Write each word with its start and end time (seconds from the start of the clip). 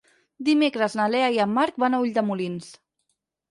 Dimecres 0.47 0.95
na 1.01 1.05
Lea 1.17 1.27
i 1.37 1.37
en 1.47 1.53
Marc 1.59 1.79
van 1.85 1.99
a 1.99 2.01
Ulldemolins. 2.07 2.75